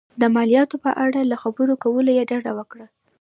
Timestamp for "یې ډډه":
2.17-2.51